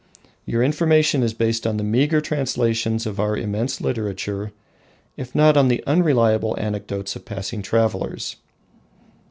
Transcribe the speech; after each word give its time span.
Your 0.47 0.63
information 0.63 1.21
is 1.21 1.35
based 1.35 1.67
on 1.67 1.77
the 1.77 1.83
meagre 1.83 2.21
translations 2.21 3.05
of 3.05 3.19
our 3.19 3.37
immense 3.37 3.79
literature, 3.79 4.51
if 5.15 5.35
not 5.35 5.55
on 5.55 5.67
the 5.67 5.83
unreliable 5.85 6.59
anecdotes 6.59 7.15
of 7.15 7.23
passing 7.23 7.61
travellers. 7.61 8.37